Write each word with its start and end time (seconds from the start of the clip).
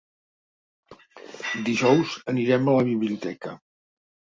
Dijous 1.69 2.19
anirem 2.37 2.69
a 2.69 2.79
la 2.83 2.91
biblioteca. 2.93 3.59